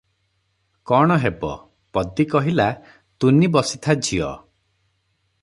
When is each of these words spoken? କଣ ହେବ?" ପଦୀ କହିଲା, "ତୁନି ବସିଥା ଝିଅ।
କଣ 0.91 1.17
ହେବ?" 1.25 1.51
ପଦୀ 1.97 2.25
କହିଲା, 2.33 2.67
"ତୁନି 3.25 3.51
ବସିଥା 3.59 3.99
ଝିଅ। 4.09 4.33